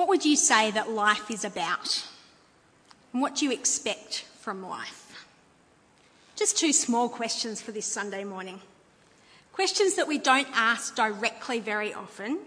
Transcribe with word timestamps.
What 0.00 0.08
would 0.08 0.24
you 0.24 0.34
say 0.34 0.70
that 0.70 0.90
life 0.90 1.30
is 1.30 1.44
about? 1.44 2.06
And 3.12 3.20
what 3.20 3.34
do 3.34 3.44
you 3.44 3.52
expect 3.52 4.24
from 4.40 4.66
life? 4.66 5.26
Just 6.36 6.56
two 6.56 6.72
small 6.72 7.10
questions 7.10 7.60
for 7.60 7.72
this 7.72 7.84
Sunday 7.84 8.24
morning. 8.24 8.60
Questions 9.52 9.96
that 9.96 10.08
we 10.08 10.16
don't 10.16 10.48
ask 10.54 10.96
directly 10.96 11.60
very 11.60 11.92
often, 11.92 12.38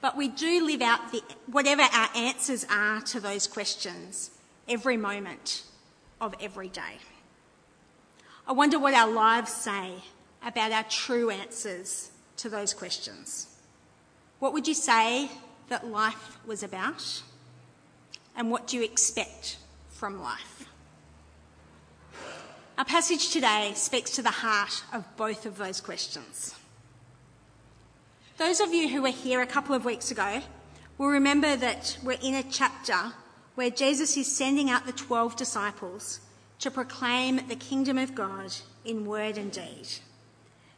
but 0.00 0.16
we 0.16 0.28
do 0.28 0.64
live 0.64 0.80
out 0.80 1.10
the, 1.10 1.24
whatever 1.50 1.82
our 1.82 2.08
answers 2.14 2.64
are 2.70 3.00
to 3.00 3.18
those 3.18 3.48
questions 3.48 4.30
every 4.68 4.96
moment 4.96 5.64
of 6.20 6.36
every 6.40 6.68
day. 6.68 6.98
I 8.46 8.52
wonder 8.52 8.78
what 8.78 8.94
our 8.94 9.10
lives 9.10 9.52
say 9.52 10.04
about 10.46 10.70
our 10.70 10.84
true 10.84 11.30
answers 11.30 12.12
to 12.36 12.48
those 12.48 12.72
questions. 12.74 13.48
What 14.38 14.52
would 14.52 14.68
you 14.68 14.74
say 14.74 15.30
that 15.68 15.86
life 15.86 16.38
was 16.46 16.62
about? 16.62 17.22
And 18.36 18.50
what 18.50 18.66
do 18.66 18.76
you 18.76 18.82
expect 18.82 19.58
from 19.90 20.20
life? 20.20 20.66
Our 22.76 22.84
passage 22.84 23.30
today 23.30 23.72
speaks 23.76 24.10
to 24.12 24.22
the 24.22 24.30
heart 24.30 24.82
of 24.92 25.04
both 25.16 25.46
of 25.46 25.58
those 25.58 25.80
questions. 25.80 26.56
Those 28.36 28.58
of 28.58 28.74
you 28.74 28.88
who 28.88 29.02
were 29.02 29.10
here 29.10 29.40
a 29.40 29.46
couple 29.46 29.76
of 29.76 29.84
weeks 29.84 30.10
ago 30.10 30.42
will 30.98 31.08
remember 31.08 31.54
that 31.54 31.96
we're 32.02 32.18
in 32.20 32.34
a 32.34 32.42
chapter 32.42 33.12
where 33.54 33.70
Jesus 33.70 34.16
is 34.16 34.36
sending 34.36 34.70
out 34.70 34.86
the 34.86 34.92
12 34.92 35.36
disciples 35.36 36.18
to 36.58 36.70
proclaim 36.70 37.46
the 37.46 37.54
kingdom 37.54 37.96
of 37.96 38.14
God 38.14 38.52
in 38.84 39.06
word 39.06 39.38
and 39.38 39.52
deed. 39.52 39.88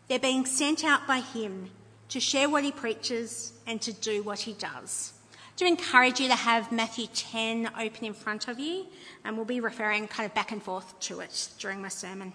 They're 0.09 0.19
being 0.19 0.45
sent 0.45 0.85
out 0.85 1.07
by 1.07 1.21
him 1.21 1.71
to 2.11 2.21
share 2.21 2.49
what 2.49 2.65
he 2.65 2.73
preaches 2.73 3.53
and 3.67 3.81
to 3.83 3.93
do 3.93 4.23
what 4.23 4.41
he 4.41 4.53
does. 4.55 5.13
Do 5.57 5.67
encourage 5.67 6.21
you 6.21 6.29
to 6.29 6.35
have 6.35 6.71
Matthew 6.71 7.07
10 7.07 7.71
open 7.81 8.05
in 8.05 8.13
front 8.13 8.47
of 8.47 8.59
you, 8.59 8.87
and 9.25 9.37
we'll 9.37 9.47
be 9.47 9.61
referring 9.61 10.07
kind 10.07 10.29
of 10.29 10.35
back 10.35 10.53
and 10.53 10.63
forth 10.63 10.99
to 11.01 11.21
it 11.21 11.49
during 11.59 11.81
my 11.81 11.89
sermon. 11.89 12.35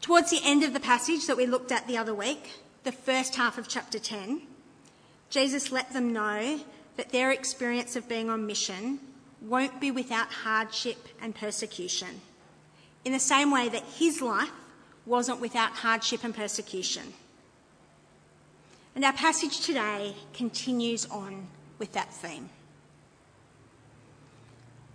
Towards 0.00 0.30
the 0.30 0.40
end 0.42 0.64
of 0.64 0.72
the 0.72 0.80
passage 0.80 1.26
that 1.26 1.36
we 1.36 1.46
looked 1.46 1.70
at 1.70 1.86
the 1.86 1.96
other 1.96 2.14
week, 2.14 2.62
the 2.84 2.92
first 2.92 3.36
half 3.36 3.56
of 3.58 3.68
chapter 3.68 3.98
10, 3.98 4.42
Jesus 5.28 5.70
let 5.70 5.92
them 5.92 6.12
know 6.12 6.60
that 6.96 7.10
their 7.10 7.30
experience 7.30 7.94
of 7.94 8.08
being 8.08 8.28
on 8.28 8.46
mission 8.46 8.98
won't 9.40 9.80
be 9.80 9.90
without 9.90 10.32
hardship 10.32 11.08
and 11.22 11.34
persecution, 11.34 12.20
in 13.04 13.12
the 13.12 13.20
same 13.20 13.50
way 13.50 13.68
that 13.68 13.84
his 13.84 14.20
life 14.20 14.50
wasn't 15.06 15.40
without 15.40 15.72
hardship 15.72 16.24
and 16.24 16.34
persecution. 16.34 17.12
And 18.94 19.04
our 19.04 19.12
passage 19.12 19.60
today 19.60 20.14
continues 20.34 21.06
on 21.06 21.46
with 21.78 21.92
that 21.92 22.12
theme. 22.12 22.50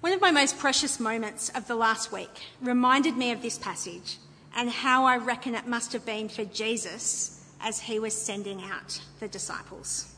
One 0.02 0.14
of 0.14 0.22
my 0.22 0.32
most 0.32 0.60
precious 0.60 1.00
moments 1.00 1.50
of 1.50 1.68
the 1.68 1.76
last 1.76 2.12
week 2.12 2.30
reminded 2.62 3.18
me 3.18 3.32
of 3.32 3.42
this 3.42 3.58
passage 3.58 4.18
and 4.56 4.70
how 4.70 5.06
I 5.06 5.18
reckon 5.18 5.56
it 5.56 5.68
must 5.68 5.94
have 5.94 6.06
been 6.06 6.30
for 6.30 6.46
Jesus 6.46 7.44
as 7.62 7.80
he 7.80 8.00
was 8.00 8.14
sending 8.14 8.62
out 8.62 9.02
the 9.20 9.28
disciples. 9.28 10.14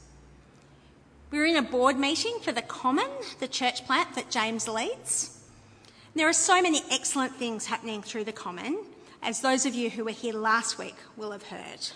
We 1.31 1.39
were 1.39 1.45
in 1.45 1.55
a 1.55 1.61
board 1.61 1.97
meeting 1.97 2.39
for 2.41 2.51
the 2.51 2.61
Common, 2.61 3.09
the 3.39 3.47
church 3.47 3.85
plant 3.85 4.15
that 4.15 4.29
James 4.29 4.67
leads. 4.67 5.39
There 6.15 6.27
are 6.27 6.33
so 6.33 6.61
many 6.61 6.81
excellent 6.91 7.35
things 7.35 7.67
happening 7.67 8.01
through 8.01 8.23
the 8.23 8.31
Common, 8.31 8.77
as 9.21 9.41
those 9.41 9.65
of 9.65 9.75
you 9.75 9.89
who 9.89 10.03
were 10.03 10.11
here 10.11 10.33
last 10.33 10.77
week 10.77 10.95
will 11.15 11.31
have 11.31 11.43
heard. 11.43 11.91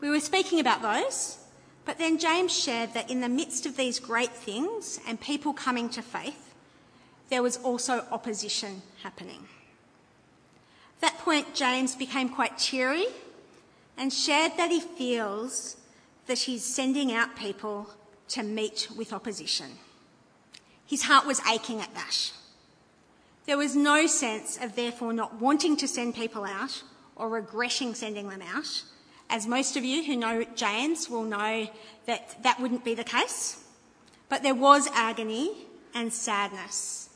We 0.00 0.10
were 0.10 0.20
speaking 0.20 0.60
about 0.60 0.82
those, 0.82 1.38
but 1.84 1.98
then 1.98 2.18
James 2.18 2.56
shared 2.56 2.94
that 2.94 3.10
in 3.10 3.20
the 3.20 3.28
midst 3.28 3.64
of 3.64 3.76
these 3.76 3.98
great 3.98 4.32
things 4.32 5.00
and 5.06 5.20
people 5.20 5.52
coming 5.52 5.88
to 5.90 6.02
faith, 6.02 6.54
there 7.30 7.42
was 7.42 7.56
also 7.58 8.04
opposition 8.10 8.82
happening. 9.02 9.48
At 10.96 11.00
that 11.00 11.18
point, 11.18 11.54
James 11.54 11.94
became 11.94 12.28
quite 12.28 12.58
cheery 12.58 13.06
and 13.96 14.12
shared 14.12 14.52
that 14.56 14.70
he 14.70 14.80
feels 14.80 15.76
that 16.26 16.40
he's 16.40 16.64
sending 16.64 17.12
out 17.12 17.36
people 17.36 17.90
to 18.28 18.42
meet 18.42 18.88
with 18.96 19.12
opposition. 19.12 19.78
His 20.84 21.04
heart 21.04 21.26
was 21.26 21.40
aching 21.48 21.80
at 21.80 21.94
that. 21.94 22.32
There 23.46 23.56
was 23.56 23.76
no 23.76 24.06
sense 24.06 24.58
of 24.60 24.74
therefore 24.74 25.12
not 25.12 25.40
wanting 25.40 25.76
to 25.78 25.88
send 25.88 26.14
people 26.14 26.44
out 26.44 26.82
or 27.14 27.28
regretting 27.28 27.94
sending 27.94 28.28
them 28.28 28.42
out, 28.42 28.82
as 29.28 29.46
most 29.46 29.76
of 29.76 29.84
you 29.84 30.04
who 30.04 30.16
know 30.16 30.44
James 30.54 31.10
will 31.10 31.24
know 31.24 31.68
that 32.06 32.42
that 32.42 32.60
wouldn't 32.60 32.84
be 32.84 32.94
the 32.94 33.04
case. 33.04 33.62
But 34.28 34.42
there 34.42 34.54
was 34.54 34.88
agony 34.92 35.52
and 35.94 36.12
sadness 36.12 37.10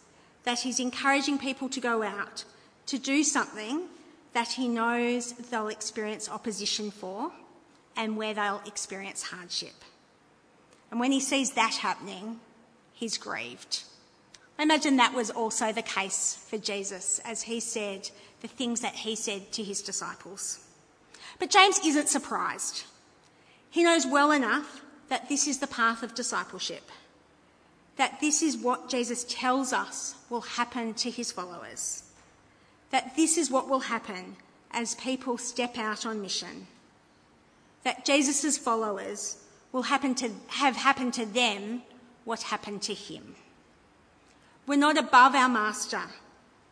that 0.44 0.60
he's 0.60 0.80
encouraging 0.80 1.38
people 1.38 1.68
to 1.68 1.80
go 1.80 2.02
out 2.02 2.44
to 2.86 2.98
do 2.98 3.22
something 3.22 3.88
that 4.32 4.48
he 4.52 4.68
knows 4.68 5.32
they'll 5.32 5.68
experience 5.68 6.28
opposition 6.28 6.90
for 6.90 7.32
and 7.96 8.16
where 8.16 8.34
they'll 8.34 8.62
experience 8.66 9.24
hardship. 9.24 9.74
And 10.90 10.98
when 10.98 11.12
he 11.12 11.20
sees 11.20 11.52
that 11.52 11.74
happening, 11.74 12.40
he's 12.92 13.18
grieved. 13.18 13.82
I 14.58 14.62
imagine 14.62 14.96
that 14.96 15.14
was 15.14 15.30
also 15.30 15.72
the 15.72 15.82
case 15.82 16.44
for 16.48 16.58
Jesus 16.58 17.20
as 17.24 17.42
he 17.42 17.60
said 17.60 18.10
the 18.40 18.48
things 18.48 18.80
that 18.80 18.94
he 18.94 19.16
said 19.16 19.52
to 19.52 19.62
his 19.62 19.82
disciples. 19.82 20.60
But 21.38 21.50
James 21.50 21.80
isn't 21.84 22.08
surprised. 22.08 22.84
He 23.70 23.84
knows 23.84 24.06
well 24.06 24.32
enough 24.32 24.82
that 25.08 25.28
this 25.28 25.46
is 25.46 25.58
the 25.58 25.66
path 25.66 26.02
of 26.02 26.14
discipleship, 26.14 26.90
that 27.96 28.20
this 28.20 28.42
is 28.42 28.56
what 28.56 28.88
Jesus 28.88 29.24
tells 29.28 29.72
us 29.72 30.14
will 30.28 30.40
happen 30.40 30.94
to 30.94 31.10
his 31.10 31.30
followers, 31.32 32.04
that 32.90 33.16
this 33.16 33.36
is 33.36 33.50
what 33.50 33.68
will 33.68 33.80
happen 33.80 34.36
as 34.72 34.94
people 34.96 35.36
step 35.38 35.78
out 35.78 36.06
on 36.06 36.20
mission, 36.22 36.66
that 37.82 38.04
Jesus' 38.04 38.58
followers 38.58 39.36
will 39.72 39.82
happen 39.82 40.14
to 40.16 40.30
have 40.48 40.76
happened 40.76 41.14
to 41.14 41.26
them 41.26 41.82
what 42.24 42.42
happened 42.42 42.82
to 42.82 42.94
him. 42.94 43.34
We're 44.66 44.76
not 44.76 44.98
above 44.98 45.34
our 45.34 45.48
master, 45.48 46.02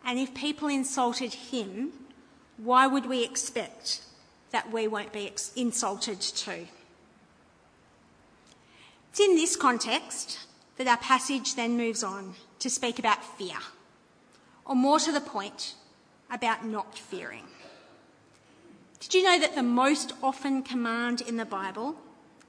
and 0.04 0.18
if 0.18 0.34
people 0.34 0.68
insulted 0.68 1.34
him, 1.34 1.92
why 2.56 2.86
would 2.86 3.06
we 3.06 3.24
expect 3.24 4.02
that 4.50 4.72
we 4.72 4.88
won't 4.88 5.12
be 5.12 5.30
insulted 5.56 6.20
too. 6.20 6.66
It's 9.10 9.20
in 9.20 9.36
this 9.36 9.56
context 9.56 10.46
that 10.76 10.86
our 10.86 10.96
passage 10.96 11.54
then 11.54 11.76
moves 11.76 12.02
on 12.02 12.34
to 12.60 12.70
speak 12.70 12.98
about 12.98 13.24
fear, 13.24 13.56
or 14.64 14.74
more 14.76 14.98
to 15.00 15.12
the 15.12 15.20
point, 15.20 15.74
about 16.30 16.64
not 16.64 16.96
fearing. 16.96 17.44
Did 19.00 19.14
you 19.14 19.22
know 19.22 19.38
that 19.38 19.54
the 19.54 19.62
most 19.62 20.12
often 20.22 20.62
command 20.62 21.20
in 21.20 21.36
the 21.36 21.44
Bible 21.44 21.96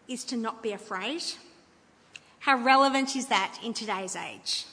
is 0.07 0.23
to 0.25 0.37
not 0.37 0.63
be 0.63 0.71
afraid? 0.71 1.23
How 2.39 2.57
relevant 2.57 3.15
is 3.15 3.27
that 3.27 3.59
in 3.63 3.73
today's 3.73 4.15
age? 4.15 4.65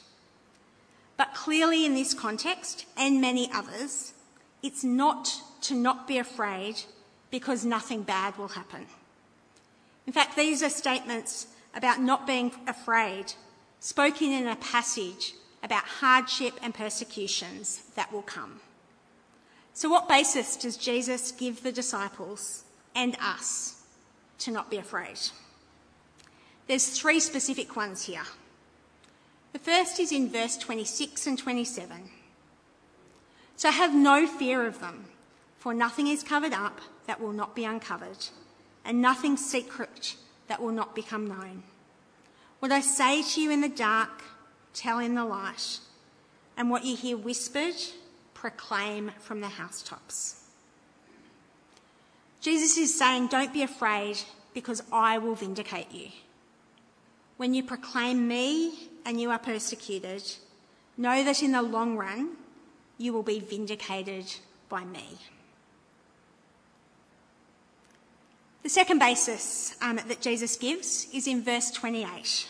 But 1.16 1.34
clearly, 1.34 1.87
in 1.87 1.94
this 1.94 2.14
context 2.14 2.87
and 2.97 3.20
many 3.20 3.50
others, 3.53 4.12
it's 4.62 4.84
not 4.84 5.31
to 5.62 5.75
not 5.75 6.06
be 6.06 6.19
afraid 6.19 6.82
because 7.31 7.64
nothing 7.64 8.03
bad 8.03 8.37
will 8.37 8.48
happen. 8.48 8.87
In 10.06 10.12
fact, 10.12 10.37
these 10.37 10.62
are 10.62 10.70
statements 10.70 11.48
about 11.75 12.00
not 12.00 12.26
being 12.26 12.53
afraid, 12.66 13.34
spoken 13.81 14.32
in 14.32 14.47
a 14.47 14.56
passage 14.56 15.34
about 15.62 15.84
hardship 15.84 16.54
and 16.62 16.75
persecutions 16.75 17.82
that 17.97 18.12
will 18.12 18.22
come. 18.22 18.60
So, 19.75 19.88
what 19.88 20.09
basis 20.09 20.56
does 20.56 20.76
Jesus 20.76 21.32
give 21.32 21.62
the 21.62 21.72
disciples 21.72 22.64
and 22.94 23.16
us 23.20 23.82
to 24.38 24.50
not 24.50 24.70
be 24.70 24.79
afraid? 24.79 25.19
There's 26.67 26.99
three 26.99 27.20
specific 27.20 27.76
ones 27.76 28.05
here. 28.05 28.25
The 29.52 29.58
first 29.58 30.00
is 30.00 30.12
in 30.12 30.31
verse 30.31 30.56
26 30.56 31.26
and 31.26 31.38
27. 31.38 32.11
So 33.56 33.70
have 33.70 33.94
no 33.94 34.26
fear 34.26 34.67
of 34.67 34.81
them, 34.81 35.06
for 35.67 35.75
nothing 35.75 36.07
is 36.07 36.23
covered 36.23 36.53
up 36.53 36.81
that 37.09 37.21
will 37.21 37.33
not 37.33 37.57
be 37.57 37.65
uncovered, 37.65 38.29
and 38.85 39.03
nothing 39.03 39.37
secret 39.37 40.15
that 40.47 40.63
will 40.63 40.71
not 40.71 40.95
become 40.95 41.27
known. 41.27 41.65
What 42.61 42.71
I 42.71 42.81
say 42.81 43.25
to 43.25 43.41
you 43.41 43.51
in 43.51 43.63
the 43.63 43.69
dark, 43.69 44.23
tell 44.73 45.01
in 45.01 45.17
the 45.17 45.25
light, 45.25 45.81
and 46.57 46.71
what 46.71 46.85
you 46.85 46.95
hear 46.95 47.17
whispered, 47.17 47.75
proclaim 48.33 49.11
from 49.19 49.41
the 49.41 49.49
housetops. 49.49 50.45
Jesus 52.41 52.79
is 52.79 52.97
saying, 52.97 53.27
Don't 53.27 53.53
be 53.53 53.65
afraid, 53.65 54.21
because 54.55 54.85
I 54.93 55.19
will 55.19 55.35
vindicate 55.35 55.91
you. 55.91 56.11
When 57.39 57.55
you 57.55 57.65
proclaim 57.65 58.29
me 58.29 58.73
and 59.05 59.21
you 59.21 59.33
are 59.33 59.41
persecuted, 59.41 60.23
know 60.97 61.25
that 61.25 61.43
in 61.43 61.51
the 61.51 61.63
long 61.63 61.97
run, 61.97 62.37
you 62.99 63.13
will 63.13 63.25
be 63.25 63.41
vindicated 63.41 64.33
by 64.69 64.85
me. 64.85 65.19
The 68.67 68.71
second 68.71 68.99
basis 68.99 69.77
um, 69.81 70.01
that 70.09 70.21
Jesus 70.21 70.57
gives 70.57 71.07
is 71.15 71.29
in 71.29 71.45
verse 71.45 71.71
28. 71.71 72.49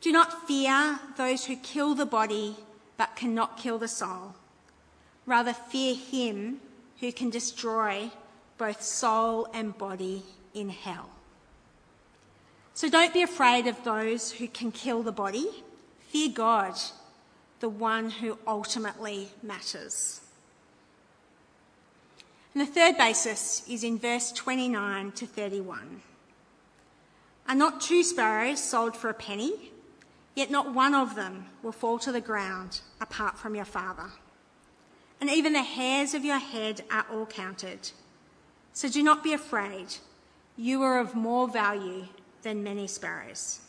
Do 0.00 0.10
not 0.10 0.48
fear 0.48 0.98
those 1.18 1.44
who 1.44 1.54
kill 1.56 1.94
the 1.94 2.06
body 2.06 2.56
but 2.96 3.14
cannot 3.14 3.58
kill 3.58 3.76
the 3.76 3.88
soul. 3.88 4.34
Rather, 5.26 5.52
fear 5.52 5.94
him 5.94 6.60
who 6.98 7.12
can 7.12 7.28
destroy 7.28 8.10
both 8.56 8.80
soul 8.80 9.48
and 9.52 9.76
body 9.76 10.22
in 10.54 10.70
hell. 10.70 11.10
So 12.72 12.88
don't 12.88 13.12
be 13.12 13.20
afraid 13.20 13.66
of 13.66 13.84
those 13.84 14.32
who 14.32 14.48
can 14.48 14.72
kill 14.72 15.02
the 15.02 15.12
body. 15.12 15.62
Fear 16.08 16.30
God, 16.30 16.74
the 17.60 17.68
one 17.68 18.08
who 18.08 18.38
ultimately 18.46 19.28
matters. 19.42 20.22
And 22.58 22.66
the 22.66 22.72
third 22.72 22.98
basis 22.98 23.62
is 23.68 23.84
in 23.84 24.00
verse 24.00 24.32
29 24.32 25.12
to 25.12 25.26
31. 25.26 26.00
Are 27.48 27.54
not 27.54 27.80
two 27.80 28.02
sparrows 28.02 28.60
sold 28.60 28.96
for 28.96 29.08
a 29.08 29.14
penny? 29.14 29.70
Yet 30.34 30.50
not 30.50 30.74
one 30.74 30.92
of 30.92 31.14
them 31.14 31.46
will 31.62 31.70
fall 31.70 32.00
to 32.00 32.10
the 32.10 32.20
ground 32.20 32.80
apart 33.00 33.38
from 33.38 33.54
your 33.54 33.64
Father. 33.64 34.10
And 35.20 35.30
even 35.30 35.52
the 35.52 35.62
hairs 35.62 36.14
of 36.14 36.24
your 36.24 36.40
head 36.40 36.82
are 36.90 37.06
all 37.12 37.26
counted. 37.26 37.92
So 38.72 38.88
do 38.88 39.04
not 39.04 39.22
be 39.22 39.34
afraid. 39.34 39.94
You 40.56 40.82
are 40.82 40.98
of 40.98 41.14
more 41.14 41.46
value 41.46 42.06
than 42.42 42.64
many 42.64 42.88
sparrows. 42.88 43.60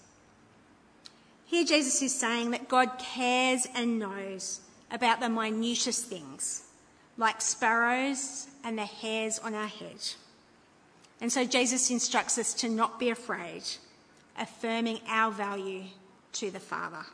Here, 1.45 1.63
Jesus 1.63 2.01
is 2.01 2.19
saying 2.19 2.49
that 2.49 2.67
God 2.67 2.97
cares 2.97 3.67
and 3.75 3.99
knows 3.99 4.61
about 4.89 5.19
the 5.19 5.29
minutest 5.29 6.07
things, 6.07 6.63
like 7.17 7.39
sparrows 7.39 8.47
and 8.63 8.77
the 8.77 8.85
hairs 8.85 9.39
on 9.39 9.53
our 9.53 9.67
head. 9.67 9.99
And 11.21 11.31
so 11.31 11.45
Jesus 11.45 11.89
instructs 11.89 12.37
us 12.37 12.53
to 12.55 12.69
not 12.69 12.99
be 12.99 13.09
afraid, 13.09 13.63
affirming 14.37 14.99
our 15.07 15.31
value 15.31 15.83
to 16.33 16.51
the 16.51 16.59
Father. 16.59 17.05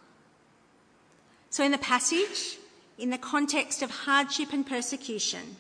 So, 1.50 1.63
in 1.63 1.71
the 1.71 1.77
passage, 1.77 2.57
in 2.97 3.09
the 3.09 3.18
context 3.18 3.81
of 3.81 3.89
hardship 3.89 4.51
and 4.53 4.65
persecution, 4.65 5.56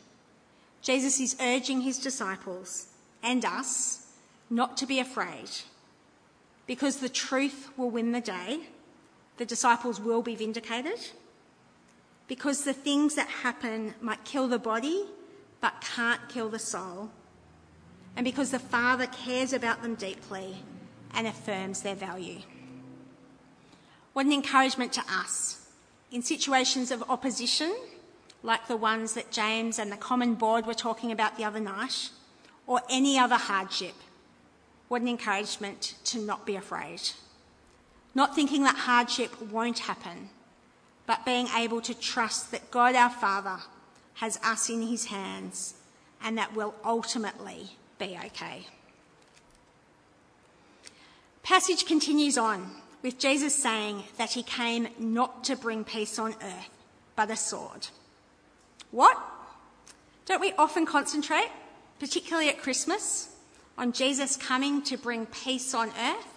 Jesus 0.81 1.19
is 1.19 1.35
urging 1.41 1.81
his 1.81 1.97
disciples 1.97 2.87
and 3.23 3.43
us 3.43 4.07
not 4.49 4.77
to 4.77 4.85
be 4.85 4.99
afraid 4.99 5.49
because 6.67 6.97
the 6.97 7.09
truth 7.09 7.69
will 7.77 7.89
win 7.89 8.11
the 8.11 8.21
day, 8.21 8.59
the 9.37 9.45
disciples 9.45 9.99
will 9.99 10.21
be 10.21 10.35
vindicated, 10.35 10.99
because 12.27 12.63
the 12.63 12.73
things 12.73 13.15
that 13.15 13.27
happen 13.27 13.93
might 14.01 14.23
kill 14.25 14.47
the 14.47 14.59
body 14.59 15.05
but 15.61 15.81
can't 15.81 16.29
kill 16.29 16.49
the 16.49 16.59
soul, 16.59 17.11
and 18.15 18.23
because 18.23 18.51
the 18.51 18.59
Father 18.59 19.07
cares 19.07 19.53
about 19.53 19.81
them 19.81 19.95
deeply 19.95 20.57
and 21.13 21.27
affirms 21.27 21.81
their 21.81 21.95
value. 21.95 22.39
What 24.13 24.25
an 24.25 24.31
encouragement 24.31 24.93
to 24.93 25.03
us 25.09 25.67
in 26.11 26.21
situations 26.21 26.91
of 26.91 27.03
opposition, 27.09 27.75
like 28.43 28.67
the 28.67 28.77
ones 28.77 29.13
that 29.13 29.31
James 29.31 29.79
and 29.79 29.91
the 29.91 29.97
Common 29.97 30.35
Board 30.35 30.65
were 30.65 30.73
talking 30.73 31.11
about 31.11 31.37
the 31.37 31.43
other 31.43 31.59
night, 31.59 32.09
or 32.67 32.81
any 32.89 33.19
other 33.19 33.35
hardship. 33.35 33.95
What 34.87 35.01
an 35.01 35.07
encouragement 35.07 35.95
to 36.05 36.19
not 36.19 36.45
be 36.45 36.55
afraid. 36.55 37.01
Not 38.13 38.35
thinking 38.35 38.63
that 38.63 38.75
hardship 38.75 39.41
won't 39.51 39.79
happen, 39.79 40.29
but 41.05 41.25
being 41.25 41.47
able 41.55 41.81
to 41.81 41.93
trust 41.93 42.51
that 42.51 42.71
God 42.71 42.95
our 42.95 43.09
Father 43.09 43.57
has 44.15 44.39
us 44.43 44.69
in 44.69 44.81
his 44.81 45.05
hands 45.05 45.75
and 46.23 46.37
that 46.37 46.55
will 46.55 46.73
ultimately 46.83 47.69
be 47.99 48.17
okay. 48.25 48.65
Passage 51.43 51.85
continues 51.85 52.37
on 52.37 52.71
with 53.03 53.19
Jesus 53.19 53.55
saying 53.55 54.03
that 54.17 54.31
he 54.31 54.41
came 54.41 54.87
not 54.97 55.43
to 55.43 55.55
bring 55.55 55.83
peace 55.83 56.17
on 56.17 56.33
earth, 56.41 56.69
but 57.15 57.29
a 57.29 57.35
sword. 57.35 57.87
What? 58.89 59.17
Don't 60.25 60.41
we 60.41 60.53
often 60.53 60.87
concentrate, 60.87 61.51
particularly 61.99 62.49
at 62.49 62.59
Christmas, 62.59 63.29
on 63.77 63.91
Jesus 63.91 64.37
coming 64.37 64.81
to 64.83 64.97
bring 64.97 65.27
peace 65.27 65.75
on 65.75 65.89
earth? 65.89 66.27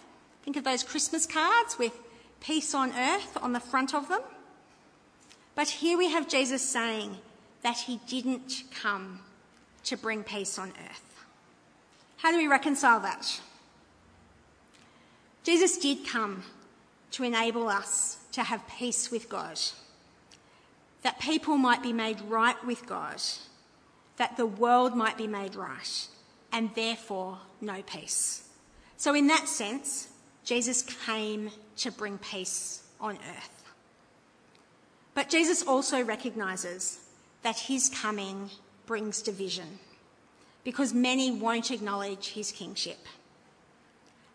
Think 0.44 0.58
of 0.58 0.64
those 0.64 0.82
Christmas 0.82 1.24
cards 1.24 1.78
with 1.78 1.98
peace 2.40 2.74
on 2.74 2.92
earth 2.92 3.38
on 3.40 3.54
the 3.54 3.60
front 3.60 3.94
of 3.94 4.08
them. 4.08 4.20
But 5.54 5.70
here 5.70 5.96
we 5.96 6.10
have 6.10 6.28
Jesus 6.28 6.62
saying 6.62 7.16
that 7.62 7.76
he 7.76 8.00
didn't 8.06 8.64
come 8.70 9.20
to 9.84 9.96
bring 9.96 10.22
peace 10.22 10.58
on 10.58 10.68
earth. 10.68 11.24
How 12.18 12.30
do 12.30 12.36
we 12.36 12.46
reconcile 12.46 13.00
that? 13.00 13.40
Jesus 15.44 15.78
did 15.78 16.06
come 16.06 16.42
to 17.12 17.24
enable 17.24 17.68
us 17.68 18.18
to 18.32 18.42
have 18.42 18.66
peace 18.68 19.10
with 19.10 19.28
God, 19.28 19.58
that 21.02 21.18
people 21.20 21.56
might 21.56 21.82
be 21.82 21.92
made 21.92 22.20
right 22.22 22.62
with 22.66 22.86
God, 22.86 23.20
that 24.16 24.36
the 24.36 24.46
world 24.46 24.94
might 24.94 25.16
be 25.16 25.26
made 25.26 25.54
right, 25.54 26.08
and 26.52 26.74
therefore 26.74 27.38
no 27.60 27.82
peace. 27.82 28.48
So, 28.96 29.14
in 29.14 29.28
that 29.28 29.48
sense, 29.48 30.08
Jesus 30.44 30.82
came 30.82 31.50
to 31.78 31.92
bring 31.92 32.18
peace 32.18 32.82
on 33.00 33.16
earth. 33.16 33.62
But 35.14 35.28
Jesus 35.28 35.62
also 35.62 36.02
recognises 36.02 37.00
that 37.42 37.58
his 37.58 37.88
coming 37.88 38.50
brings 38.86 39.22
division 39.22 39.78
because 40.64 40.92
many 40.92 41.30
won't 41.30 41.70
acknowledge 41.70 42.28
his 42.28 42.52
kingship. 42.52 42.98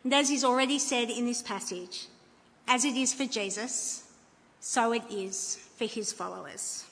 And 0.03 0.13
as 0.13 0.29
he's 0.29 0.43
already 0.43 0.79
said 0.79 1.09
in 1.09 1.25
this 1.25 1.41
passage, 1.41 2.07
as 2.67 2.85
it 2.85 2.95
is 2.95 3.13
for 3.13 3.25
Jesus, 3.25 4.11
so 4.59 4.93
it 4.93 5.03
is 5.11 5.59
for 5.77 5.85
his 5.85 6.11
followers. 6.11 6.85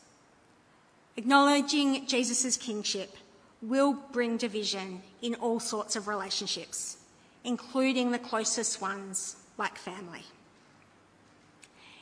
Acknowledging 1.17 2.05
Jesus' 2.05 2.57
kingship 2.57 3.15
will 3.61 3.93
bring 4.11 4.37
division 4.37 5.01
in 5.21 5.35
all 5.35 5.59
sorts 5.59 5.95
of 5.95 6.07
relationships, 6.07 6.97
including 7.43 8.11
the 8.11 8.19
closest 8.19 8.81
ones 8.81 9.37
like 9.57 9.77
family. 9.77 10.23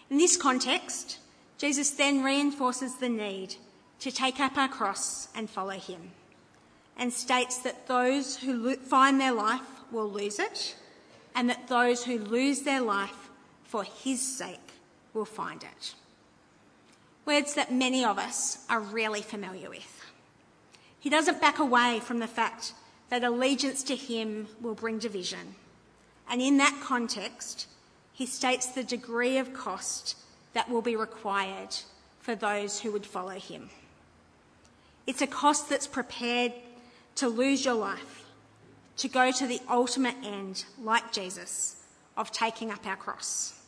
In 0.09 0.17
this 0.17 0.37
context, 0.37 1.19
Jesus 1.57 1.91
then 1.91 2.23
reinforces 2.23 2.95
the 2.95 3.09
need 3.09 3.55
to 3.99 4.11
take 4.11 4.39
up 4.39 4.57
our 4.57 4.67
cross 4.67 5.27
and 5.35 5.49
follow 5.49 5.71
him, 5.71 6.11
and 6.97 7.11
states 7.11 7.57
that 7.59 7.87
those 7.87 8.37
who 8.37 8.75
find 8.75 9.19
their 9.19 9.33
life 9.33 9.61
will 9.91 10.09
lose 10.09 10.39
it, 10.39 10.75
and 11.35 11.49
that 11.49 11.67
those 11.67 12.03
who 12.05 12.17
lose 12.17 12.61
their 12.61 12.81
life 12.81 13.29
for 13.63 13.83
his 13.83 14.21
sake 14.21 14.73
will 15.13 15.25
find 15.25 15.63
it. 15.63 15.95
Words 17.25 17.53
that 17.55 17.73
many 17.73 18.03
of 18.03 18.17
us 18.17 18.65
are 18.69 18.79
really 18.79 19.21
familiar 19.21 19.69
with. 19.69 20.05
He 20.99 21.09
doesn't 21.09 21.41
back 21.41 21.59
away 21.59 22.01
from 22.03 22.19
the 22.19 22.27
fact 22.27 22.73
that 23.09 23.23
allegiance 23.23 23.83
to 23.83 23.95
him 23.95 24.47
will 24.61 24.75
bring 24.75 24.99
division. 24.99 25.55
And 26.29 26.41
in 26.41 26.57
that 26.57 26.79
context, 26.83 27.67
he 28.13 28.25
states 28.25 28.67
the 28.67 28.83
degree 28.83 29.37
of 29.37 29.53
cost 29.53 30.17
that 30.53 30.69
will 30.69 30.81
be 30.81 30.95
required 30.95 31.75
for 32.19 32.35
those 32.35 32.81
who 32.81 32.91
would 32.91 33.05
follow 33.05 33.39
him. 33.39 33.69
It's 35.09 35.23
a 35.23 35.27
cost 35.27 35.69
that's 35.69 35.87
prepared 35.87 36.53
to 37.15 37.27
lose 37.27 37.65
your 37.65 37.73
life, 37.73 38.25
to 38.97 39.07
go 39.07 39.31
to 39.31 39.47
the 39.47 39.59
ultimate 39.67 40.13
end, 40.23 40.65
like 40.79 41.11
Jesus, 41.11 41.77
of 42.15 42.31
taking 42.31 42.69
up 42.69 42.85
our 42.85 42.95
cross. 42.95 43.59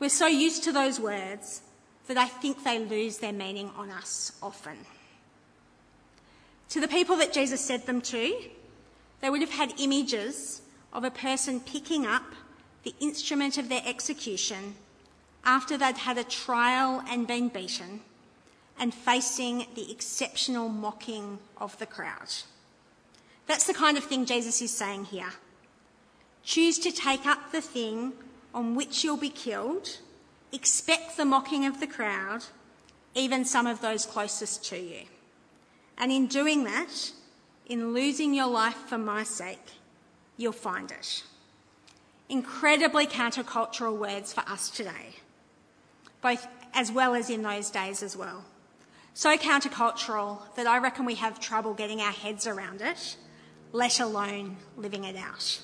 We're 0.00 0.10
so 0.10 0.26
used 0.26 0.64
to 0.64 0.72
those 0.72 0.98
words 0.98 1.62
that 2.08 2.16
I 2.16 2.26
think 2.26 2.64
they 2.64 2.80
lose 2.80 3.18
their 3.18 3.32
meaning 3.32 3.70
on 3.76 3.92
us 3.92 4.32
often. 4.42 4.78
To 6.70 6.80
the 6.80 6.88
people 6.88 7.14
that 7.18 7.32
Jesus 7.32 7.60
said 7.60 7.86
them 7.86 8.00
to, 8.00 8.36
they 9.20 9.30
would 9.30 9.42
have 9.42 9.50
had 9.50 9.74
images 9.78 10.60
of 10.92 11.04
a 11.04 11.10
person 11.12 11.60
picking 11.60 12.04
up 12.04 12.24
the 12.82 12.96
instrument 12.98 13.58
of 13.58 13.68
their 13.68 13.82
execution 13.86 14.74
after 15.44 15.78
they'd 15.78 15.98
had 15.98 16.18
a 16.18 16.24
trial 16.24 17.04
and 17.08 17.28
been 17.28 17.46
beaten 17.46 18.00
and 18.78 18.92
facing 18.92 19.66
the 19.74 19.90
exceptional 19.90 20.68
mocking 20.68 21.38
of 21.58 21.78
the 21.78 21.86
crowd. 21.86 22.32
That's 23.46 23.66
the 23.66 23.74
kind 23.74 23.96
of 23.96 24.04
thing 24.04 24.26
Jesus 24.26 24.60
is 24.60 24.70
saying 24.70 25.06
here. 25.06 25.32
Choose 26.42 26.78
to 26.80 26.92
take 26.92 27.26
up 27.26 27.52
the 27.52 27.60
thing 27.60 28.12
on 28.54 28.74
which 28.74 29.02
you'll 29.04 29.16
be 29.16 29.30
killed, 29.30 29.98
expect 30.52 31.16
the 31.16 31.24
mocking 31.24 31.64
of 31.66 31.80
the 31.80 31.86
crowd, 31.86 32.44
even 33.14 33.44
some 33.44 33.66
of 33.66 33.80
those 33.80 34.06
closest 34.06 34.64
to 34.66 34.78
you. 34.78 35.02
And 35.98 36.12
in 36.12 36.26
doing 36.26 36.64
that, 36.64 37.10
in 37.66 37.92
losing 37.92 38.34
your 38.34 38.46
life 38.46 38.76
for 38.76 38.98
my 38.98 39.24
sake, 39.24 39.72
you'll 40.36 40.52
find 40.52 40.90
it. 40.90 41.24
Incredibly 42.28 43.06
countercultural 43.06 43.96
words 43.96 44.32
for 44.32 44.40
us 44.40 44.68
today, 44.70 45.16
both 46.20 46.46
as 46.74 46.92
well 46.92 47.14
as 47.14 47.30
in 47.30 47.42
those 47.42 47.70
days 47.70 48.02
as 48.02 48.16
well. 48.16 48.44
So 49.16 49.34
countercultural 49.38 50.42
that 50.56 50.66
I 50.66 50.76
reckon 50.76 51.06
we 51.06 51.14
have 51.14 51.40
trouble 51.40 51.72
getting 51.72 52.02
our 52.02 52.12
heads 52.12 52.46
around 52.46 52.82
it, 52.82 53.16
let 53.72 53.98
alone 53.98 54.58
living 54.76 55.04
it 55.04 55.16
out. 55.16 55.62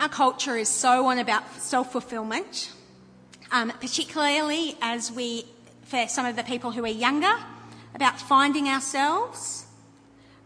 Our 0.00 0.08
culture 0.08 0.56
is 0.56 0.70
so 0.70 1.04
on 1.04 1.18
about 1.18 1.42
self 1.60 1.92
fulfillment, 1.92 2.72
um, 3.52 3.70
particularly 3.78 4.78
as 4.80 5.12
we, 5.12 5.44
for 5.84 6.08
some 6.08 6.24
of 6.24 6.34
the 6.34 6.44
people 6.44 6.70
who 6.70 6.82
are 6.82 6.88
younger, 6.88 7.36
about 7.94 8.18
finding 8.18 8.68
ourselves. 8.68 9.66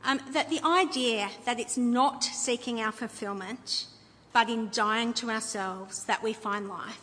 Um, 0.03 0.21
that 0.33 0.51
the 0.51 0.61
idea 0.65 1.31
that 1.45 1.61
it's 1.61 1.79
not 1.79 2.25
seeking 2.25 2.81
our 2.81 2.91
fulfillment, 2.91 3.87
but 4.35 4.51
in 4.51 4.69
dying 4.71 5.15
to 5.15 5.31
ourselves 5.31 6.05
that 6.05 6.23
we 6.23 6.35
find 6.35 6.69
life, 6.69 7.01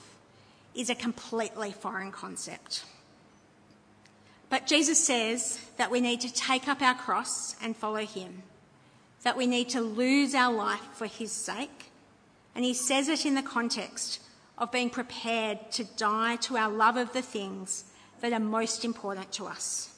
is 0.75 0.89
a 0.89 0.95
completely 0.95 1.71
foreign 1.71 2.11
concept. 2.11 2.85
But 4.49 4.67
Jesus 4.67 5.03
says 5.03 5.59
that 5.77 5.89
we 5.89 6.01
need 6.01 6.21
to 6.21 6.33
take 6.33 6.67
up 6.67 6.81
our 6.81 6.93
cross 6.93 7.55
and 7.63 7.75
follow 7.75 8.05
him, 8.05 8.43
that 9.23 9.37
we 9.37 9.47
need 9.47 9.69
to 9.69 9.81
lose 9.81 10.35
our 10.35 10.53
life 10.53 10.85
for 10.93 11.07
his 11.07 11.31
sake. 11.31 11.91
And 12.53 12.65
he 12.65 12.73
says 12.73 13.07
it 13.07 13.25
in 13.25 13.35
the 13.35 13.41
context 13.41 14.19
of 14.57 14.71
being 14.71 14.89
prepared 14.89 15.71
to 15.71 15.85
die 15.85 16.35
to 16.37 16.57
our 16.57 16.69
love 16.69 16.97
of 16.97 17.13
the 17.13 17.21
things 17.21 17.85
that 18.19 18.33
are 18.33 18.39
most 18.39 18.83
important 18.85 19.31
to 19.33 19.47
us. 19.47 19.95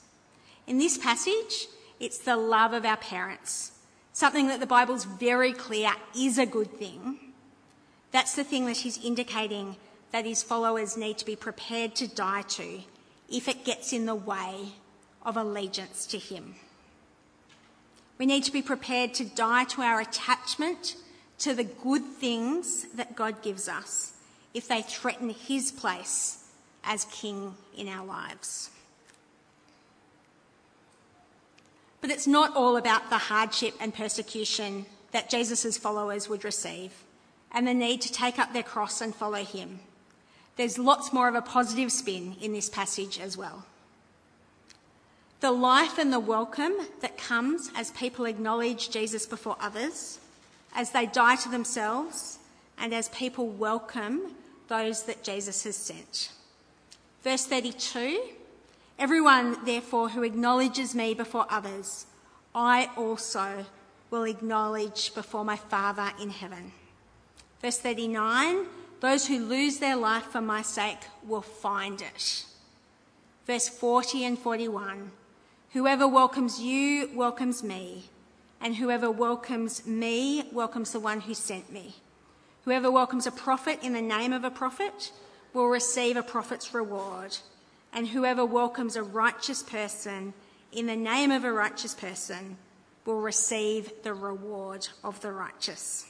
In 0.67 0.77
this 0.77 0.97
passage, 0.97 1.67
it's 1.99 2.19
the 2.19 2.37
love 2.37 2.73
of 2.73 2.85
our 2.85 2.97
parents, 2.97 3.72
something 4.13 4.47
that 4.47 4.59
the 4.59 4.65
Bible's 4.65 5.03
very 5.03 5.51
clear 5.51 5.91
is 6.15 6.37
a 6.37 6.45
good 6.45 6.71
thing. 6.71 7.19
That's 8.11 8.35
the 8.35 8.43
thing 8.43 8.65
that 8.67 8.77
he's 8.77 9.03
indicating 9.03 9.75
that 10.11 10.25
his 10.25 10.43
followers 10.43 10.95
need 10.95 11.17
to 11.17 11.25
be 11.25 11.35
prepared 11.35 11.95
to 11.95 12.07
die 12.07 12.43
to 12.43 12.81
if 13.27 13.47
it 13.47 13.65
gets 13.65 13.91
in 13.91 14.05
the 14.05 14.15
way 14.15 14.69
of 15.25 15.35
allegiance 15.35 16.05
to 16.05 16.19
him. 16.19 16.55
We 18.19 18.27
need 18.27 18.43
to 18.43 18.51
be 18.51 18.61
prepared 18.61 19.15
to 19.15 19.25
die 19.25 19.63
to 19.65 19.81
our 19.81 19.99
attachment 19.99 20.95
to 21.39 21.55
the 21.55 21.63
good 21.63 22.03
things 22.03 22.85
that 22.93 23.15
God 23.15 23.41
gives 23.41 23.67
us 23.67 24.13
if 24.53 24.67
they 24.67 24.83
threaten 24.83 25.31
his 25.31 25.71
place 25.71 26.43
as 26.83 27.05
king 27.05 27.55
in 27.75 27.87
our 27.87 28.05
lives. 28.05 28.69
But 32.03 32.11
it's 32.11 32.27
not 32.27 32.53
all 32.53 32.75
about 32.75 33.09
the 33.09 33.17
hardship 33.17 33.75
and 33.79 33.93
persecution 33.93 34.87
that 35.13 35.29
Jesus' 35.29 35.77
followers 35.77 36.27
would 36.27 36.43
receive 36.43 36.91
and 37.49 37.65
the 37.65 37.73
need 37.73 38.01
to 38.01 38.11
take 38.11 38.37
up 38.37 38.51
their 38.51 38.61
cross 38.61 38.99
and 38.99 39.15
follow 39.15 39.45
him. 39.45 39.79
There's 40.57 40.77
lots 40.77 41.13
more 41.13 41.29
of 41.29 41.35
a 41.35 41.41
positive 41.41 41.93
spin 41.93 42.35
in 42.41 42.51
this 42.51 42.69
passage 42.69 43.21
as 43.21 43.37
well. 43.37 43.63
The 45.39 45.53
life 45.53 45.97
and 45.97 46.11
the 46.11 46.19
welcome 46.19 46.73
that 46.99 47.17
comes 47.17 47.71
as 47.73 47.91
people 47.91 48.25
acknowledge 48.25 48.89
Jesus 48.89 49.25
before 49.25 49.55
others, 49.61 50.19
as 50.75 50.91
they 50.91 51.05
die 51.05 51.37
to 51.37 51.47
themselves, 51.47 52.37
and 52.77 52.93
as 52.93 53.07
people 53.09 53.47
welcome 53.47 54.35
those 54.67 55.03
that 55.03 55.23
Jesus 55.23 55.63
has 55.63 55.77
sent. 55.77 56.33
Verse 57.23 57.45
32 57.45 58.19
Everyone, 58.99 59.57
therefore, 59.65 60.09
who 60.09 60.23
acknowledges 60.23 60.93
me 60.93 61.13
before 61.13 61.45
others, 61.49 62.05
I 62.53 62.89
also 62.95 63.65
will 64.11 64.23
acknowledge 64.23 65.13
before 65.15 65.43
my 65.43 65.55
Father 65.55 66.11
in 66.21 66.29
heaven. 66.29 66.71
Verse 67.61 67.79
39 67.79 68.65
Those 68.99 69.27
who 69.27 69.43
lose 69.43 69.79
their 69.79 69.95
life 69.95 70.25
for 70.25 70.41
my 70.41 70.61
sake 70.61 70.99
will 71.25 71.41
find 71.41 72.01
it. 72.01 72.45
Verse 73.47 73.67
40 73.67 74.25
and 74.25 74.39
41 74.39 75.11
Whoever 75.71 76.07
welcomes 76.07 76.61
you 76.61 77.09
welcomes 77.15 77.63
me, 77.63 78.09
and 78.61 78.75
whoever 78.75 79.09
welcomes 79.09 79.87
me 79.87 80.43
welcomes 80.53 80.91
the 80.91 80.99
one 80.99 81.21
who 81.21 81.33
sent 81.33 81.73
me. 81.73 81.95
Whoever 82.65 82.91
welcomes 82.91 83.25
a 83.25 83.31
prophet 83.31 83.79
in 83.81 83.93
the 83.93 84.01
name 84.01 84.31
of 84.31 84.43
a 84.43 84.51
prophet 84.51 85.11
will 85.51 85.67
receive 85.67 86.15
a 86.15 86.23
prophet's 86.23 86.73
reward 86.73 87.37
and 87.93 88.07
whoever 88.07 88.45
welcomes 88.45 88.95
a 88.95 89.03
righteous 89.03 89.61
person 89.61 90.33
in 90.71 90.87
the 90.87 90.95
name 90.95 91.31
of 91.31 91.43
a 91.43 91.51
righteous 91.51 91.93
person 91.93 92.57
will 93.05 93.21
receive 93.21 93.91
the 94.03 94.13
reward 94.13 94.87
of 95.03 95.21
the 95.21 95.31
righteous. 95.31 96.05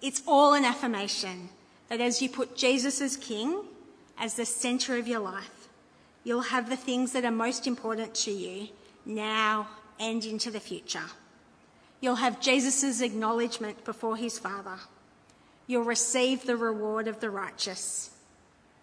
It's 0.00 0.22
all 0.26 0.54
an 0.54 0.64
affirmation 0.64 1.50
that 1.88 2.00
as 2.00 2.22
you 2.22 2.28
put 2.28 2.56
Jesus 2.56 3.00
as 3.00 3.16
King, 3.16 3.62
as 4.18 4.34
the 4.34 4.46
centre 4.46 4.96
of 4.96 5.06
your 5.06 5.20
life, 5.20 5.68
you'll 6.24 6.40
have 6.40 6.70
the 6.70 6.76
things 6.76 7.12
that 7.12 7.24
are 7.24 7.30
most 7.30 7.66
important 7.66 8.14
to 8.14 8.30
you 8.30 8.68
now 9.04 9.68
and 10.00 10.24
into 10.24 10.50
the 10.50 10.60
future. 10.60 11.04
You'll 12.00 12.16
have 12.16 12.40
Jesus' 12.40 13.00
acknowledgement 13.00 13.84
before 13.84 14.16
his 14.16 14.38
Father. 14.38 14.78
You'll 15.66 15.84
receive 15.84 16.44
the 16.44 16.56
reward 16.56 17.06
of 17.06 17.20
the 17.20 17.30
righteous. 17.30 18.10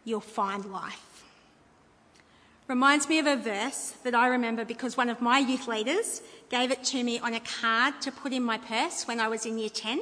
You'll 0.06 0.22
find 0.22 0.66
life 0.66 1.09
reminds 2.70 3.10
me 3.10 3.18
of 3.18 3.26
a 3.26 3.36
verse 3.36 3.96
that 4.04 4.14
I 4.14 4.28
remember 4.28 4.64
because 4.64 4.96
one 4.96 5.10
of 5.10 5.22
my 5.22 5.40
youth 5.40 5.68
leaders 5.68 6.22
gave 6.52 6.70
it 6.70 6.84
to 6.86 7.04
me 7.04 7.18
on 7.20 7.34
a 7.34 7.40
card 7.40 8.00
to 8.02 8.12
put 8.12 8.32
in 8.32 8.44
my 8.44 8.60
purse 8.60 9.08
when 9.08 9.20
I 9.20 9.28
was 9.28 9.48
in 9.48 9.58
year 9.58 9.70
10. 9.70 10.00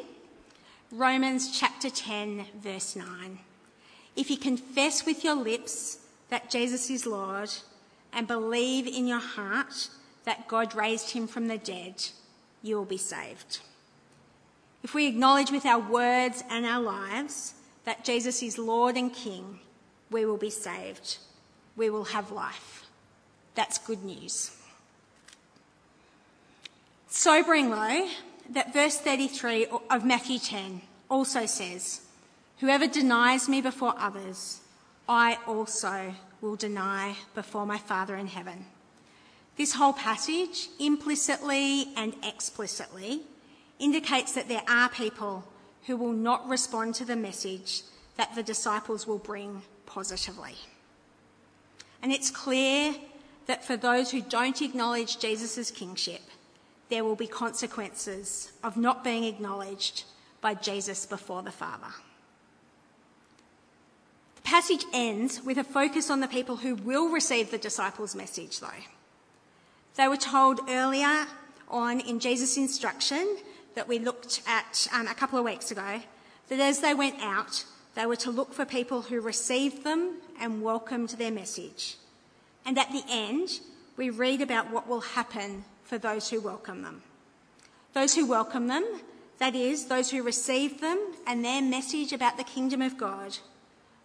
Romans 0.91 1.57
chapter 1.57 1.89
10, 1.89 2.45
verse 2.61 2.97
9. 2.97 3.39
If 4.17 4.29
you 4.29 4.37
confess 4.37 5.05
with 5.05 5.23
your 5.23 5.35
lips 5.35 5.99
that 6.27 6.49
Jesus 6.49 6.89
is 6.89 7.05
Lord 7.05 7.49
and 8.11 8.27
believe 8.27 8.85
in 8.85 9.07
your 9.07 9.19
heart 9.19 9.89
that 10.25 10.49
God 10.49 10.75
raised 10.75 11.11
him 11.11 11.25
from 11.25 11.47
the 11.47 11.57
dead, 11.57 12.03
you 12.61 12.75
will 12.75 12.85
be 12.85 12.97
saved. 12.97 13.59
If 14.83 14.93
we 14.93 15.07
acknowledge 15.07 15.51
with 15.51 15.65
our 15.65 15.79
words 15.79 16.43
and 16.49 16.65
our 16.65 16.81
lives 16.81 17.53
that 17.85 18.03
Jesus 18.03 18.43
is 18.43 18.57
Lord 18.57 18.97
and 18.97 19.13
King, 19.13 19.59
we 20.11 20.25
will 20.25 20.37
be 20.37 20.49
saved 20.49 21.19
we 21.77 21.89
will 21.89 22.05
have 22.05 22.31
life. 22.31 22.85
That's 23.55 23.77
good 23.77 24.03
news. 24.03 24.51
Sobering, 27.07 27.69
though, 27.69 28.09
that 28.49 28.73
verse 28.73 28.97
33 28.97 29.67
of 29.89 30.03
Matthew 30.03 30.39
10 30.39 30.81
also 31.09 31.45
says, 31.45 32.01
Whoever 32.59 32.87
denies 32.87 33.47
me 33.47 33.61
before 33.61 33.93
others, 33.97 34.61
I 35.07 35.37
also 35.47 36.13
will 36.41 36.55
deny 36.55 37.15
before 37.33 37.65
my 37.65 37.77
Father 37.77 38.15
in 38.15 38.27
heaven. 38.27 38.65
This 39.57 39.73
whole 39.73 39.93
passage, 39.93 40.67
implicitly 40.79 41.87
and 41.95 42.13
explicitly, 42.23 43.21
indicates 43.79 44.33
that 44.33 44.47
there 44.47 44.63
are 44.67 44.89
people 44.89 45.43
who 45.85 45.97
will 45.97 46.11
not 46.11 46.47
respond 46.47 46.95
to 46.95 47.05
the 47.05 47.15
message 47.15 47.81
that 48.17 48.35
the 48.35 48.43
disciples 48.43 49.07
will 49.07 49.17
bring 49.17 49.61
positively. 49.85 50.55
And 52.01 52.11
it's 52.11 52.29
clear 52.29 52.95
that 53.47 53.65
for 53.65 53.77
those 53.77 54.11
who 54.11 54.21
don't 54.21 54.61
acknowledge 54.61 55.19
Jesus' 55.19 55.71
kingship, 55.71 56.21
there 56.89 57.03
will 57.03 57.15
be 57.15 57.27
consequences 57.27 58.51
of 58.63 58.77
not 58.77 59.03
being 59.03 59.23
acknowledged 59.23 60.03
by 60.41 60.53
Jesus 60.53 61.05
before 61.05 61.41
the 61.41 61.51
Father. 61.51 61.87
The 64.35 64.41
passage 64.43 64.85
ends 64.93 65.41
with 65.43 65.57
a 65.57 65.63
focus 65.63 66.09
on 66.09 66.19
the 66.19 66.27
people 66.27 66.57
who 66.57 66.75
will 66.75 67.09
receive 67.09 67.51
the 67.51 67.57
disciples' 67.57 68.15
message, 68.15 68.59
though. 68.59 68.67
They 69.95 70.07
were 70.07 70.17
told 70.17 70.61
earlier 70.69 71.25
on 71.67 71.99
in 71.99 72.19
Jesus' 72.19 72.55
instruction 72.55 73.37
that 73.75 73.87
we 73.87 73.99
looked 73.99 74.41
at 74.47 74.87
um, 74.93 75.07
a 75.07 75.13
couple 75.13 75.37
of 75.37 75.45
weeks 75.45 75.71
ago 75.71 76.01
that 76.49 76.59
as 76.59 76.79
they 76.79 76.93
went 76.93 77.19
out, 77.19 77.65
they 77.97 78.05
were 78.05 78.15
to 78.15 78.29
look 78.29 78.53
for 78.53 78.63
people 78.63 79.01
who 79.01 79.19
received 79.19 79.83
them 79.83 80.17
and 80.39 80.61
welcomed 80.61 81.09
their 81.09 81.31
message. 81.31 81.97
And 82.63 82.77
at 82.77 82.91
the 82.91 83.03
end, 83.09 83.59
we 83.97 84.11
read 84.11 84.39
about 84.39 84.69
what 84.69 84.87
will 84.87 85.01
happen 85.01 85.63
for 85.83 85.97
those 85.97 86.29
who 86.29 86.39
welcome 86.39 86.83
them. 86.83 87.01
Those 87.93 88.13
who 88.13 88.27
welcome 88.27 88.67
them, 88.67 88.85
that 89.39 89.55
is, 89.55 89.85
those 89.85 90.11
who 90.11 90.21
receive 90.21 90.79
them 90.79 90.99
and 91.25 91.43
their 91.43 91.63
message 91.63 92.13
about 92.13 92.37
the 92.37 92.43
kingdom 92.43 92.83
of 92.83 92.99
God, 92.99 93.39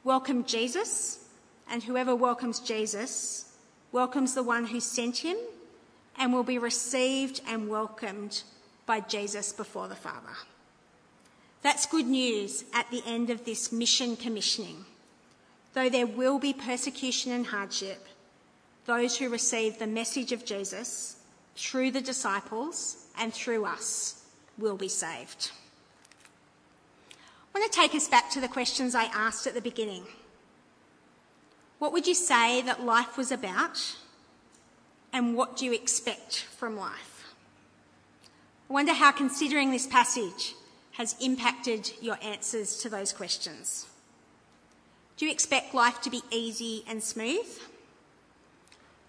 welcome 0.05 0.45
Jesus, 0.45 1.27
and 1.71 1.83
whoever 1.83 2.17
welcomes 2.17 2.61
Jesus 2.61 3.53
welcomes 3.93 4.33
the 4.33 4.43
one 4.43 4.65
who 4.65 4.81
sent 4.81 5.19
him 5.19 5.37
and 6.17 6.33
will 6.33 6.45
be 6.45 6.57
received 6.57 7.43
and 7.47 7.69
welcomed 7.69 8.43
by 8.87 9.01
Jesus 9.01 9.53
before 9.53 9.89
the 9.89 9.95
Father. 9.95 10.33
That's 11.62 11.87
good 11.87 12.07
news 12.07 12.64
at 12.75 12.90
the 12.90 13.02
end 13.07 13.31
of 13.31 13.45
this 13.45 13.71
mission 13.71 14.16
commissioning. 14.16 14.85
Though 15.75 15.88
there 15.88 16.07
will 16.07 16.38
be 16.38 16.52
persecution 16.52 17.33
and 17.33 17.47
hardship, 17.47 18.07
those 18.85 19.16
who 19.16 19.28
receive 19.28 19.78
the 19.78 19.87
message 19.87 20.33
of 20.33 20.45
Jesus 20.45 21.16
through 21.57 21.92
the 21.92 22.00
disciples 22.00 23.07
and 23.19 23.33
through 23.33 23.64
us 23.64 24.25
will 24.59 24.76
be 24.76 24.88
saved. 24.88 25.52
I 27.54 27.59
want 27.59 27.71
to 27.71 27.78
take 27.78 27.95
us 27.95 28.09
back 28.09 28.31
to 28.31 28.40
the 28.40 28.49
questions 28.49 28.95
I 28.95 29.04
asked 29.04 29.47
at 29.47 29.54
the 29.54 29.61
beginning. 29.61 30.04
what 31.78 31.92
would 31.92 32.07
you 32.07 32.14
say 32.14 32.62
that 32.62 32.85
life 32.85 33.16
was 33.16 33.33
about? 33.33 33.97
And 35.12 35.37
what 35.37 35.57
do 35.57 35.64
you 35.64 35.73
expect 35.73 36.47
from 36.57 36.76
life? 36.76 37.35
I 38.71 38.73
wonder 38.73 38.95
how 38.95 39.12
considering 39.12 39.71
this 39.71 39.87
passage 39.87 40.54
has 40.93 41.17
impacted 41.21 41.91
your 42.01 42.19
answers 42.23 42.77
to 42.79 42.89
those 42.89 43.13
questions. 43.13 43.87
Do 45.17 45.27
you 45.27 45.33
expect 45.33 45.75
life 45.75 46.01
to 46.03 46.11
be 46.11 46.23
easy 46.31 46.85
and 46.89 47.03
smooth? 47.03 47.47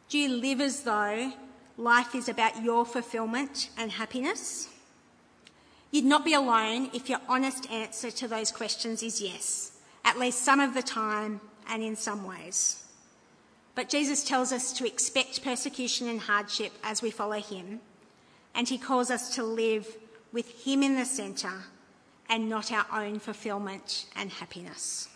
Do 0.10 0.18
you 0.18 0.30
live 0.30 0.62
as 0.62 0.82
though 0.82 1.34
life 1.78 2.16
is 2.16 2.30
about 2.30 2.64
your 2.64 2.86
fulfillment 2.86 3.70
and 3.78 3.92
happiness? 3.92 4.70
You'd 5.92 6.06
not 6.06 6.26
be 6.26 6.34
alone 6.34 6.90
if 6.94 7.10
your 7.10 7.20
honest 7.28 7.70
answer 7.70 8.12
to 8.12 8.28
those 8.28 8.52
questions 8.52 9.04
is 9.04 9.22
yes, 9.22 9.74
at 10.06 10.18
least 10.18 10.42
some 10.42 10.60
of 10.60 10.74
the 10.74 10.82
time 10.82 11.42
and 11.68 11.84
in 11.84 11.96
some 11.96 12.26
ways. 12.26 12.86
But 13.76 13.90
Jesus 13.90 14.24
tells 14.24 14.52
us 14.52 14.72
to 14.74 14.86
expect 14.86 15.44
persecution 15.44 16.08
and 16.08 16.22
hardship 16.22 16.72
as 16.84 17.02
we 17.02 17.12
follow 17.12 17.40
him, 17.40 17.80
and 18.56 18.70
he 18.70 18.78
calls 18.78 19.10
us 19.10 19.36
to 19.36 19.44
live 19.44 19.98
with 20.32 20.66
him 20.66 20.84
in 20.84 20.96
the 20.96 21.06
centre 21.06 21.64
and 22.30 22.50
not 22.50 22.72
our 22.72 22.86
own 22.94 23.20
fulfillment 23.20 24.06
and 24.16 24.32
happiness. 24.32 25.10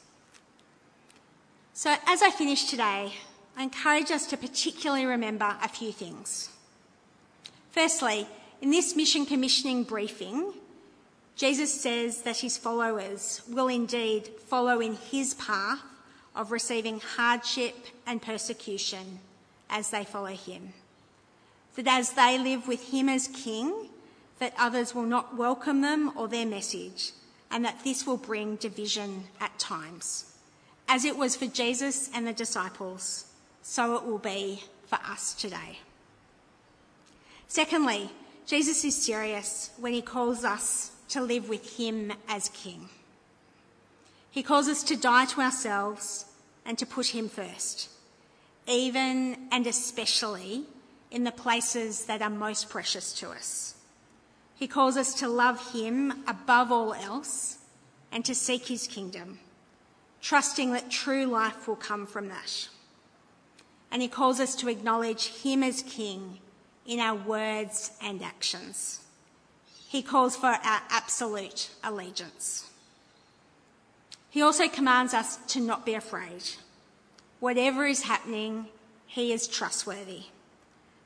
So, 1.73 1.95
as 2.07 2.21
I 2.21 2.31
finish 2.31 2.65
today, 2.65 3.13
I 3.55 3.63
encourage 3.63 4.11
us 4.11 4.25
to 4.27 4.37
particularly 4.37 5.05
remember 5.05 5.55
a 5.61 5.67
few 5.67 5.91
things. 5.91 6.49
Firstly, 7.71 8.27
in 8.61 8.71
this 8.71 8.95
mission 8.95 9.25
commissioning 9.25 9.83
briefing, 9.83 10.53
Jesus 11.35 11.81
says 11.81 12.23
that 12.23 12.37
his 12.37 12.57
followers 12.57 13.43
will 13.47 13.67
indeed 13.67 14.27
follow 14.47 14.79
in 14.79 14.95
his 14.95 15.35
path 15.35 15.79
of 16.35 16.51
receiving 16.51 16.99
hardship 16.99 17.75
and 18.07 18.21
persecution 18.21 19.19
as 19.69 19.91
they 19.91 20.03
follow 20.03 20.27
him. 20.27 20.73
That 21.75 21.87
as 21.87 22.13
they 22.13 22.39
live 22.39 22.67
with 22.67 22.91
him 22.91 23.07
as 23.07 23.27
king, 23.27 23.89
that 24.39 24.53
others 24.57 24.93
will 24.93 25.03
not 25.03 25.35
welcome 25.35 25.81
them 25.81 26.11
or 26.15 26.27
their 26.27 26.45
message, 26.45 27.11
and 27.49 27.65
that 27.65 27.83
this 27.83 28.05
will 28.05 28.17
bring 28.17 28.55
division 28.55 29.25
at 29.39 29.57
times. 29.57 30.33
As 30.87 31.05
it 31.05 31.17
was 31.17 31.35
for 31.35 31.47
Jesus 31.47 32.09
and 32.13 32.25
the 32.25 32.33
disciples, 32.33 33.25
so 33.61 33.95
it 33.95 34.05
will 34.05 34.19
be 34.19 34.63
for 34.85 34.99
us 35.05 35.33
today. 35.33 35.79
Secondly, 37.47 38.09
Jesus 38.45 38.83
is 38.85 39.01
serious 39.01 39.71
when 39.77 39.93
he 39.93 40.01
calls 40.01 40.43
us 40.43 40.91
to 41.09 41.21
live 41.21 41.49
with 41.49 41.77
him 41.77 42.13
as 42.27 42.49
king. 42.49 42.89
He 44.29 44.43
calls 44.43 44.67
us 44.67 44.83
to 44.83 44.95
die 44.95 45.25
to 45.25 45.41
ourselves 45.41 46.25
and 46.65 46.77
to 46.77 46.85
put 46.85 47.07
him 47.07 47.27
first, 47.27 47.89
even 48.67 49.37
and 49.51 49.65
especially 49.65 50.65
in 51.09 51.23
the 51.23 51.31
places 51.31 52.05
that 52.05 52.21
are 52.21 52.29
most 52.29 52.69
precious 52.69 53.13
to 53.13 53.29
us. 53.29 53.73
He 54.57 54.67
calls 54.67 54.97
us 54.97 55.13
to 55.15 55.27
love 55.27 55.73
him 55.73 56.23
above 56.27 56.71
all 56.71 56.93
else 56.93 57.59
and 58.11 58.25
to 58.25 58.33
seek 58.33 58.67
his 58.67 58.87
kingdom, 58.87 59.39
trusting 60.21 60.71
that 60.71 60.89
true 60.89 61.25
life 61.25 61.67
will 61.67 61.75
come 61.75 62.07
from 62.07 62.29
that. 62.29 62.69
And 63.91 64.01
he 64.01 64.07
calls 64.07 64.39
us 64.39 64.55
to 64.55 64.69
acknowledge 64.69 65.27
him 65.43 65.61
as 65.63 65.83
king 65.83 66.39
in 66.85 66.99
our 66.99 67.15
words 67.15 67.91
and 68.01 68.23
actions. 68.23 69.01
He 69.87 70.01
calls 70.01 70.35
for 70.35 70.47
our 70.47 70.81
absolute 70.89 71.69
allegiance. 71.83 72.69
He 74.29 74.41
also 74.41 74.67
commands 74.67 75.13
us 75.13 75.37
to 75.47 75.59
not 75.59 75.85
be 75.85 75.93
afraid. 75.93 76.43
Whatever 77.39 77.85
is 77.85 78.03
happening, 78.03 78.67
He 79.05 79.31
is 79.31 79.47
trustworthy. 79.47 80.23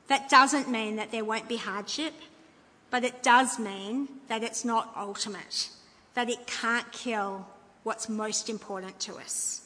That 0.08 0.28
doesn't 0.28 0.70
mean 0.70 0.96
that 0.96 1.12
there 1.12 1.24
won't 1.24 1.48
be 1.48 1.56
hardship, 1.56 2.14
but 2.92 3.04
it 3.04 3.22
does 3.22 3.58
mean 3.58 4.06
that 4.28 4.42
it's 4.42 4.66
not 4.66 4.92
ultimate, 4.94 5.70
that 6.12 6.28
it 6.28 6.46
can't 6.46 6.92
kill 6.92 7.48
what's 7.84 8.06
most 8.06 8.50
important 8.50 9.00
to 9.00 9.16
us. 9.16 9.62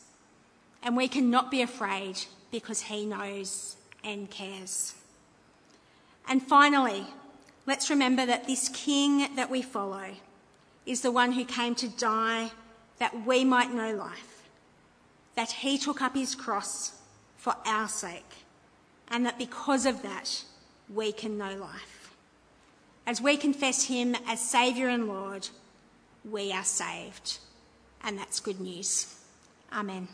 And 0.80 0.96
we 0.96 1.08
cannot 1.08 1.50
be 1.50 1.60
afraid 1.60 2.24
because 2.52 2.82
He 2.82 3.04
knows 3.04 3.76
and 4.04 4.30
cares. 4.30 4.94
And 6.28 6.40
finally, 6.40 7.04
let's 7.66 7.90
remember 7.90 8.24
that 8.24 8.46
this 8.46 8.68
King 8.68 9.34
that 9.34 9.50
we 9.50 9.60
follow 9.60 10.14
is 10.86 11.00
the 11.00 11.10
one 11.10 11.32
who 11.32 11.44
came 11.44 11.74
to 11.74 11.88
die 11.88 12.52
that 12.98 13.26
we 13.26 13.44
might 13.44 13.74
know 13.74 13.92
life, 13.92 14.48
that 15.34 15.50
he 15.50 15.76
took 15.76 16.00
up 16.00 16.14
his 16.14 16.36
cross 16.36 16.92
for 17.36 17.56
our 17.66 17.88
sake, 17.88 18.44
and 19.08 19.26
that 19.26 19.36
because 19.36 19.84
of 19.84 20.02
that, 20.02 20.44
we 20.94 21.10
can 21.10 21.36
know 21.36 21.56
life. 21.56 22.05
As 23.06 23.20
we 23.20 23.36
confess 23.36 23.84
him 23.84 24.16
as 24.26 24.40
Saviour 24.40 24.88
and 24.88 25.06
Lord, 25.06 25.48
we 26.28 26.52
are 26.52 26.64
saved. 26.64 27.38
And 28.02 28.18
that's 28.18 28.40
good 28.40 28.60
news. 28.60 29.14
Amen. 29.72 30.08